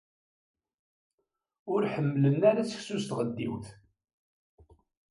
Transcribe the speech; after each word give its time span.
Ur 1.73 1.81
ḥemmlen 1.93 2.39
ara 2.49 2.69
seksu 2.71 2.97
s 3.01 3.03
tɣeddiwt. 3.09 3.65